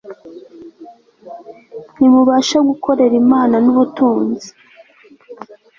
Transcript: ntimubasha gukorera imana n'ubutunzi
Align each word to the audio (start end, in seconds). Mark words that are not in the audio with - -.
ntimubasha 1.93 2.57
gukorera 2.69 3.13
imana 3.23 3.55
n'ubutunzi 3.63 4.49